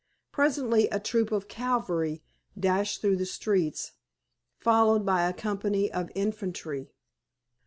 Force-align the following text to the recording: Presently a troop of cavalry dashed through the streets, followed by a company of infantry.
Presently 0.31 0.87
a 0.87 0.99
troop 0.99 1.31
of 1.31 1.47
cavalry 1.47 2.23
dashed 2.59 3.01
through 3.01 3.17
the 3.17 3.25
streets, 3.27 3.91
followed 4.57 5.05
by 5.05 5.29
a 5.29 5.31
company 5.33 5.91
of 5.91 6.09
infantry. 6.15 6.89